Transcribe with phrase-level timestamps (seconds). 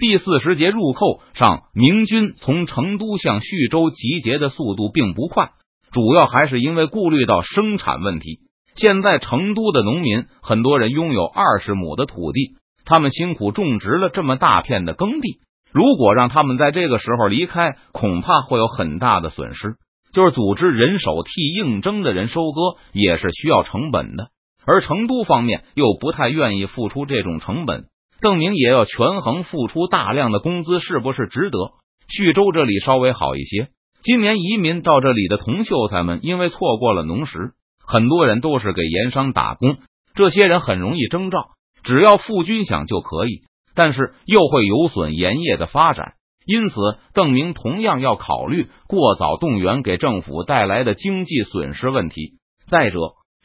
[0.00, 5.50] 第四十节入寇上，明军从成都向徐州集结的速度并不快，
[5.92, 8.38] 主要还是因为顾虑到生产问题。
[8.74, 12.54] 现在成都的农民很多人拥有二十亩的土地，
[12.86, 15.40] 他们辛苦种植了这么大片的耕地，
[15.70, 19.74] 如果让他们在这个时候离开，恐怕会有很大的损失。
[20.14, 24.28] 就是组织人手替应征的人收割，也是需要成本的，
[24.64, 27.84] 而成都方面又不太愿意付出这种成本。
[28.20, 31.58] 邓明也要权衡付出大量的工资是不是值得。
[32.08, 33.68] 徐州这里稍微好一些，
[34.02, 37.52] 今年移民到这里的同秀才们，因为错过了农时，
[37.86, 39.78] 很多人都是给盐商打工。
[40.14, 41.50] 这些人很容易征召，
[41.82, 43.42] 只要付军饷就可以，
[43.74, 46.14] 但是又会有损盐业的发展。
[46.44, 46.74] 因此，
[47.14, 52.38] 邓明同样要考虑过早动员给政府带来的经济损失问题。
[52.66, 52.98] 再者，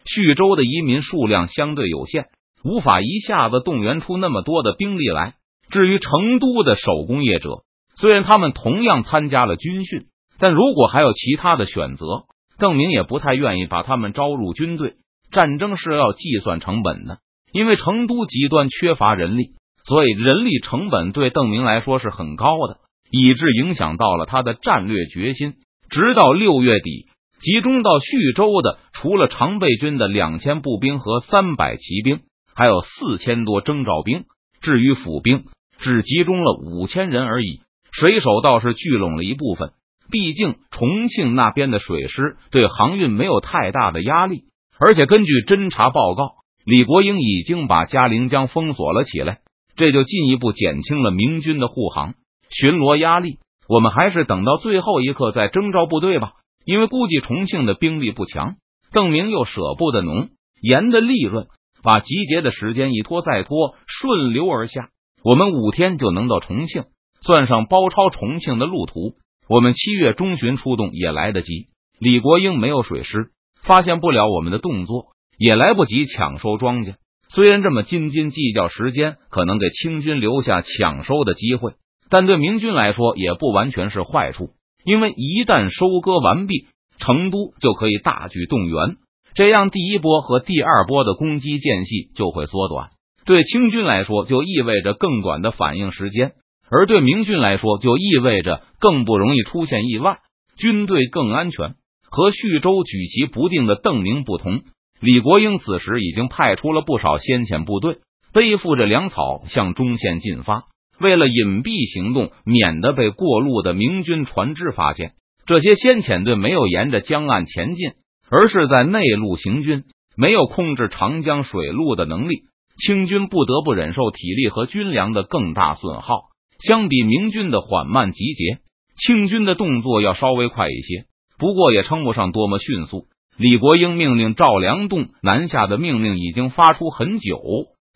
[0.05, 2.25] 徐州的移民数量相对有限。
[2.65, 5.35] 无法一下子动员出那么多的兵力来。
[5.69, 7.63] 至于成都的手工业者，
[7.95, 10.07] 虽然他们同样参加了军训，
[10.39, 12.25] 但如果还有其他的选择，
[12.57, 14.95] 邓明也不太愿意把他们招入军队。
[15.31, 17.19] 战争是要计算成本的，
[17.51, 19.51] 因为成都极端缺乏人力，
[19.85, 22.77] 所以人力成本对邓明来说是很高的，
[23.11, 25.55] 以致影响到了他的战略决心。
[25.89, 27.07] 直到六月底，
[27.41, 32.21] 集中到徐州的，除了常备军的两千步兵和三百骑兵。
[32.55, 34.23] 还有四千多征召兵，
[34.61, 35.43] 至于府兵，
[35.77, 37.59] 只集中了五千人而已。
[37.91, 39.71] 水手倒是聚拢了一部分，
[40.09, 44.45] 毕竟重庆那边的水师对航运没有太大的压力，
[44.79, 46.23] 而且根据侦查报告，
[46.65, 49.39] 李国英已经把嘉陵江封锁了起来，
[49.75, 52.15] 这就进一步减轻了明军的护航、
[52.49, 53.39] 巡逻压力。
[53.67, 56.33] 我们还是等到最后一刻再征召部队吧，
[56.65, 58.55] 因为估计重庆的兵力不强。
[58.91, 60.29] 邓明又舍不得农
[60.61, 61.47] 盐的利润。
[61.85, 64.89] 把集结的时间一拖再拖，顺流而下，
[65.23, 66.85] 我们五天就能到重庆。
[67.21, 69.13] 算上包抄重庆的路途，
[69.47, 71.67] 我们七月中旬出动也来得及。
[71.99, 73.29] 李国英没有水师，
[73.61, 75.07] 发现不了我们的动作，
[75.37, 76.95] 也来不及抢收庄稼。
[77.29, 81.73] 虽然这么斤斤计较时间，可能给清军留下抢收的机会，
[82.09, 84.49] 但对明军来说也不完全是坏处，
[84.83, 88.97] 因为一旦收割完毕，成都就可以大举动员。
[89.35, 92.91] 这样，第一波和第二波的攻击间隙就会缩短，
[93.25, 96.31] 对清军来说就意味着更短的反应时间，
[96.71, 100.19] 而对明军来说就意味着更不容易出现意外，
[100.57, 101.75] 军队更安全。
[102.09, 104.61] 和徐州举棋不定的邓明不同，
[105.01, 107.97] 李国英此时已经派出了不少先遣部队，
[108.31, 110.63] 背负着粮草向中线进发。
[110.97, 115.11] 为了隐蔽行动，免得被过路的明军船只发现，
[115.45, 117.91] 这些先遣队没有沿着江岸前进。
[118.29, 119.83] 而是在内陆行军，
[120.17, 122.43] 没有控制长江水路的能力，
[122.77, 126.29] 清军不得不忍受体力和军粮的更大损耗。
[126.59, 128.59] 相比明军的缓慢集结，
[128.97, 131.05] 清军的动作要稍微快一些，
[131.37, 133.07] 不过也称不上多么迅速。
[133.37, 137.41] 李国英命令赵良栋南下的命令已经发出很久，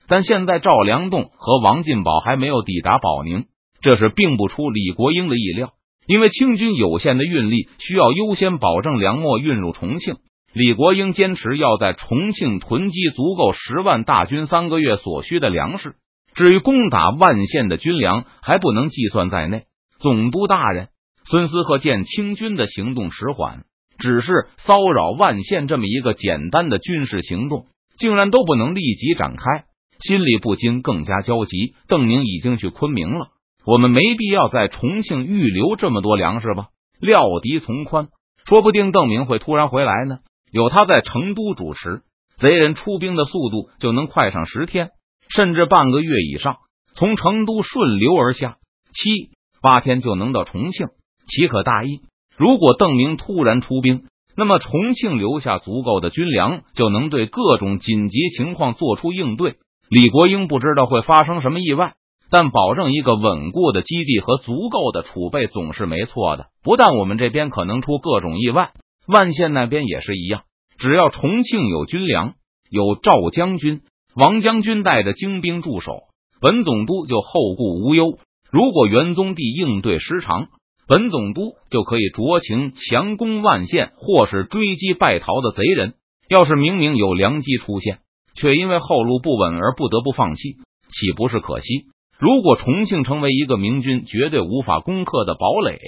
[0.08, 3.46] 但现在赵良栋和王进宝还没有抵达保宁，
[3.82, 5.72] 这是并不出李国英的意料。
[6.10, 10.16] 因为清军有限的运力需要优先保证粮秣运入重庆，
[10.54, 15.94] 李国英坚持要在重庆囤积足够十万大军三个月所需的粮食。
[16.34, 19.66] 至于攻打万县的军粮，还不能计算在内。
[20.00, 20.88] 总督大人
[21.26, 23.66] 孙思和见清军的行动迟缓，
[24.00, 27.68] 只是骚扰万县这么一个简单的军事行动，
[28.00, 29.66] 竟然都不能立即展开，
[30.00, 31.76] 心里不禁更加焦急。
[31.88, 33.28] 邓明已经去昆明了。
[33.72, 36.70] 我们没必要在重庆预留这么多粮食吧？
[37.00, 38.08] 料敌从宽，
[38.48, 40.18] 说不定邓明会突然回来呢。
[40.52, 42.02] 有他在成都主持，
[42.40, 44.90] 贼人出兵的速度就能快上十天，
[45.30, 46.56] 甚至半个月以上。
[46.96, 48.58] 从成都顺流而下，
[48.92, 49.30] 七
[49.62, 50.88] 八天就能到重庆，
[51.28, 52.00] 岂可大意？
[52.38, 54.02] 如果邓明突然出兵，
[54.36, 59.58] 那么重庆留下足够的军粮，就能对各种紧急情况做出应对。
[59.90, 61.94] 李国英不知道会发生什么意外。
[62.32, 66.48] 但保证一个稳固的基地和足够的储备总是没错的。
[66.64, 68.72] 不但我们这边可能出各种意外，
[69.08, 70.44] 万县那边也是一样。
[70.78, 72.36] 只要重庆有军粮，
[72.70, 73.82] 有赵将军、
[74.16, 76.04] 王将军带着精兵驻守，
[76.40, 78.20] 本总督就后顾无忧。
[78.52, 80.48] 如果元宗帝应对失常，
[80.88, 85.96] 本总督就可以酌情强攻万县，或是追击败逃的贼人。
[86.30, 88.00] 要是明明有良机出现，
[88.36, 90.54] 却因为后路不稳而不得不放弃，
[90.90, 91.88] 岂不是可惜？
[92.20, 95.80] 如果重庆成为一个明军绝对无法攻克的堡垒，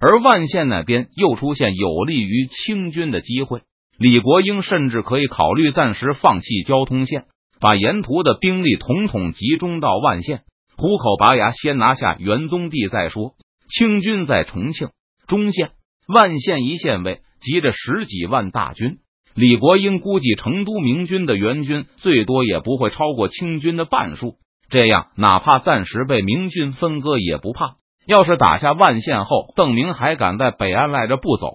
[0.00, 3.60] 而万县那边又出现有利于清军的机会，
[3.96, 7.26] 李国英甚至可以考虑暂时放弃交通线，
[7.60, 10.40] 把沿途的兵力统统集中到万县，
[10.76, 13.34] 虎口拔牙，先拿下元宗地再说。
[13.68, 14.88] 清军在重庆、
[15.28, 15.70] 中县、
[16.12, 18.96] 万县一线位，集着十几万大军。
[19.34, 24.34] 李国英估计，成都明军的援军最多也不会超过清军的半数。
[24.68, 27.76] 这样，哪怕暂时被明军分割也不怕。
[28.06, 31.48] 要是打下万县后，邓明还敢在北岸赖着不走，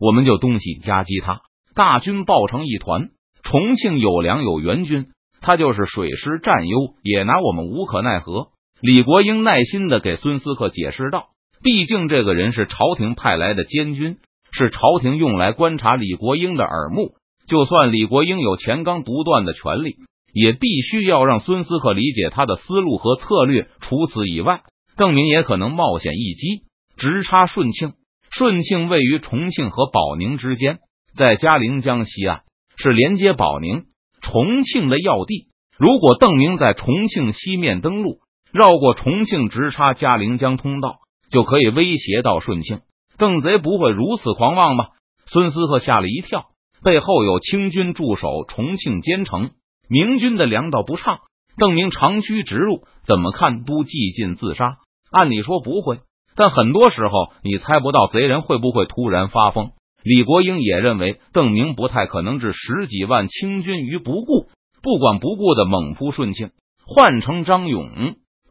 [0.00, 1.40] 我们就东西夹击他，
[1.74, 3.10] 大军抱成一团。
[3.42, 5.08] 重庆有粮有援军。
[5.40, 8.46] 他就是水师占优，也拿我们无可奈何。
[8.80, 11.26] 李国英耐心的给孙思克解释道
[11.62, 14.16] ：“毕竟这个人是朝廷派来的监军，
[14.52, 17.16] 是朝廷用来观察李国英的耳目。
[17.46, 19.96] 就算李国英有钱纲独断的权利，
[20.34, 23.68] 也必须要让孙思克理解他的思路和策略。
[23.80, 24.62] 除此以外，
[24.96, 26.64] 邓明也可能冒险一击，
[26.96, 27.94] 直插顺庆。
[28.30, 30.80] 顺庆位于重庆和保宁之间，
[31.16, 32.42] 在嘉陵江西岸，
[32.76, 33.84] 是连接保宁。”
[34.20, 38.20] 重庆的要地，如果邓明在重庆西面登陆，
[38.52, 40.96] 绕过重庆，直插嘉陵江通道，
[41.30, 42.80] 就可以威胁到顺庆。
[43.18, 44.88] 邓贼不会如此狂妄吧？
[45.26, 46.46] 孙思克吓了一跳，
[46.82, 49.50] 背后有清军驻守重庆坚城，
[49.88, 51.20] 明军的粮道不畅，
[51.56, 54.78] 邓明长驱直入，怎么看都激进自杀。
[55.10, 56.00] 按理说不会，
[56.34, 59.70] 但很多时候你猜不到贼人会不会突然发疯。
[60.02, 64.48] 李国英也认为邓明不太可能置十几万清军于不顾，
[64.82, 66.50] 不管不顾的猛扑顺庆。
[66.86, 67.88] 换成张勇、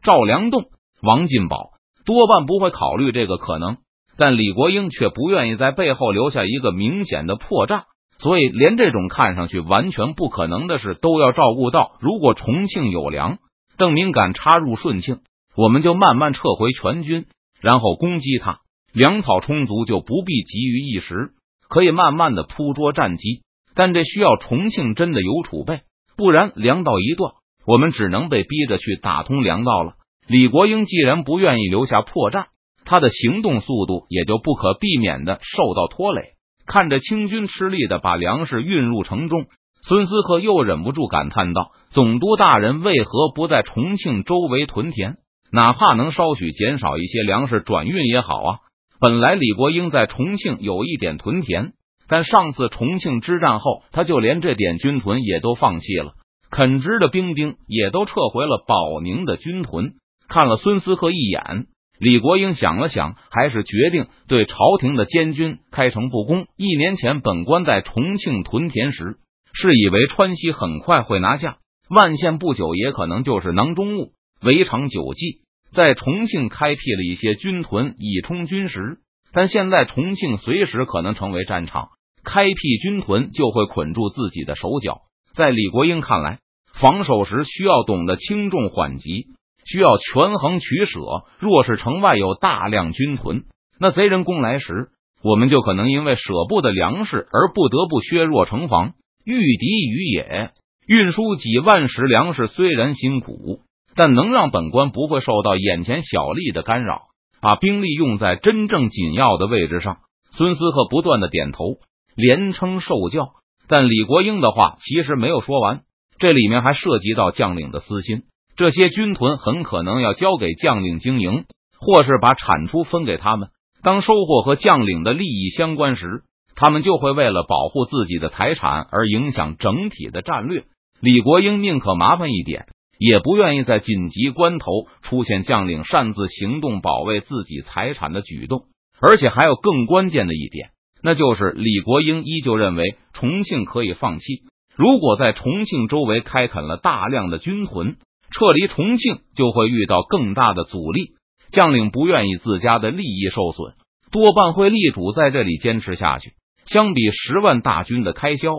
[0.02, 0.64] 赵良栋、
[1.00, 1.70] 王进宝，
[2.04, 3.76] 多半不会考虑这个可能。
[4.16, 7.84] 但李国英却不愿意在背后留下一个明显的破绽，
[8.18, 11.96] 所以连这种看上去完全不可能的事都要照顾到。
[12.00, 13.38] 如果重庆有粮，
[13.76, 15.20] 邓明敢插入顺庆，
[15.56, 17.26] 我们就慢慢撤回全军，
[17.60, 18.60] 然后攻击他。
[18.92, 21.32] 粮草充足，就不必急于一时。
[21.68, 23.42] 可以慢慢的铺捉战机，
[23.74, 25.80] 但这需要重庆真的有储备，
[26.16, 27.32] 不然粮道一断，
[27.66, 29.94] 我们只能被逼着去打通粮道了。
[30.28, 32.46] 李国英既然不愿意留下破绽，
[32.84, 36.34] 他的行动速度也就不可避免的受到拖累。
[36.66, 39.46] 看着清军吃力的把粮食运入城中，
[39.82, 45.16] 孙思克又忍不住感叹道：“总督大人为何不在重庆周围屯田？
[45.52, 48.58] 哪怕能稍许减少一些粮食转运也好啊。”
[49.00, 51.72] 本来李国英在重庆有一点屯田，
[52.08, 56.12] 但上次重庆之战后，他就连这点军屯也都放弃了。
[56.50, 59.94] 垦殖的兵丁也都撤回了保宁的军屯。
[60.26, 61.66] 看了孙思克一眼，
[61.98, 66.46] 李国英想了想，还是决定对朝廷的监军开诚布公。
[66.56, 69.16] 一年前，本官在重庆屯田时，
[69.52, 71.58] 是以为川西很快会拿下，
[71.88, 74.12] 万县不久也可能就是囊中物，
[74.42, 75.44] 围场久计。
[75.72, 78.98] 在重庆开辟了一些军屯以充军时，
[79.32, 81.88] 但现在重庆随时可能成为战场，
[82.24, 85.02] 开辟军屯就会捆住自己的手脚。
[85.34, 86.38] 在李国英看来，
[86.72, 89.26] 防守时需要懂得轻重缓急，
[89.64, 91.00] 需要权衡取舍。
[91.38, 93.44] 若是城外有大量军屯，
[93.78, 94.88] 那贼人攻来时，
[95.22, 98.92] 我们就可能因为舍不得粮食而不得不削弱城防，
[99.24, 100.50] 御敌于野。
[100.86, 103.60] 运输几万石粮食虽然辛苦。
[103.96, 107.02] 但能让本官不会受到眼前小利的干扰，
[107.40, 109.98] 把兵力用在真正紧要的位置上。
[110.32, 111.76] 孙思克不断的点头，
[112.16, 113.34] 连称受教。
[113.68, 115.82] 但李国英的话其实没有说完，
[116.18, 118.24] 这里面还涉及到将领的私心。
[118.56, 121.44] 这些军屯很可能要交给将领经营，
[121.78, 123.48] 或是把产出分给他们。
[123.82, 126.22] 当收获和将领的利益相关时，
[126.54, 130.64] 他们就会为了保护自己的财产而影响整体的战略。
[131.00, 132.66] 李国英宁可麻烦一点。
[132.96, 138.66] 也不愿意在紧急关头出现将领擅自行动保卫自己财产的举动，
[139.00, 140.70] 而且还有更关键的一点，
[141.02, 144.44] 那就是李国英依旧认为重庆可以放弃。
[144.76, 147.96] 如果在重庆周围开垦了大量的军屯，
[148.34, 151.12] 撤离重庆就会遇到更大的阻力。
[151.50, 153.74] 将领不愿意自家的利益受损，
[154.10, 156.32] 多半会力主在这里坚持下去。
[156.64, 158.50] 相比十万大军的开销，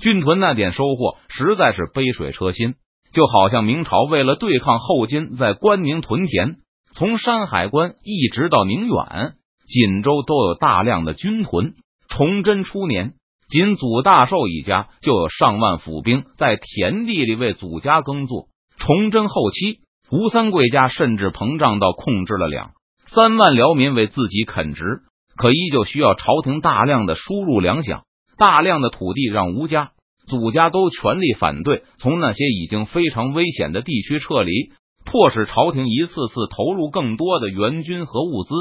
[0.00, 2.74] 军屯那点收获实在是杯水车薪。
[3.12, 6.56] 就好像明朝为了对抗后金，在关宁屯田，
[6.92, 9.34] 从山海关一直到宁远、
[9.66, 11.74] 锦州都有大量的军屯。
[12.08, 13.14] 崇祯初年，
[13.48, 18.48] 仅祖大寿一家就有上万府兵在田地里为祖家耕作。
[18.80, 22.70] 崇祯后期，吴三桂家甚至膨胀到控制了两
[23.06, 25.02] 三万辽民为自己垦殖，
[25.36, 28.00] 可依旧需要朝廷大量的输入粮饷，
[28.38, 29.90] 大量的土地让吴家。
[30.26, 34.70] 祖家都全力反对，从那些已经非常危险的地区撤离，
[35.04, 38.54] 迫使朝廷一次次投入更多的援军和物资。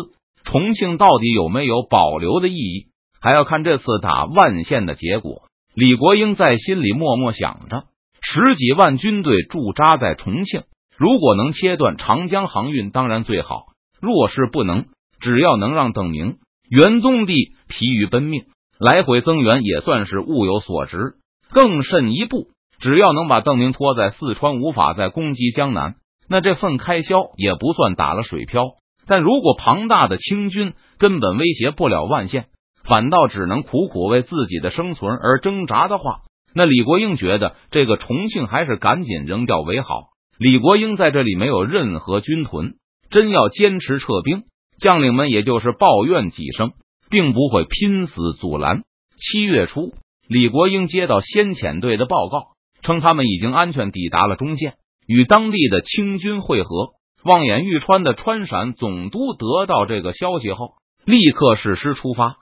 [0.44, 2.88] 重庆到底有没有保留的意义，
[3.22, 5.44] 还要看这次打万县的结果。
[5.76, 7.84] 李国英在心里默默想着：
[8.32, 10.62] 十几万军队驻扎在重庆，
[10.96, 14.86] 如果能切断长江航运，当然最好；若是不能，
[15.20, 16.38] 只要能让邓明、
[16.70, 17.34] 元宗帝
[17.68, 18.44] 疲于奔命，
[18.80, 21.14] 来回增援，也算是物有所值。
[21.50, 25.96] 更甚一步，只要能把邓明拖在四川，无法再攻击江南，
[26.30, 28.64] 那这份开销也不算打了水漂。
[29.08, 32.46] 但如果庞大的清军根本威胁不了万县，
[32.84, 36.20] 反倒只能苦苦为自己的生存而挣扎的话，
[36.54, 40.10] 那李国英觉得这个重庆还是赶紧扔掉为好。
[40.38, 42.76] 李国英在这里没有任何军屯，
[43.10, 44.44] 真要坚持撤兵，
[44.80, 46.72] 将领们也就是抱怨几声，
[47.10, 48.84] 并不会拼死阻拦。
[49.18, 49.94] 七月初，
[50.28, 52.48] 李国英接到先遣队的报告，
[52.82, 54.76] 称他们已经安全抵达了中线，
[55.06, 56.92] 与当地的清军会合。
[57.26, 62.38] 望眼欲穿的川陕总督得到这个消息后，立刻使师出发。